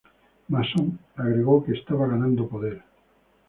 [0.49, 2.81] Mason agregó que estaba ganando poder.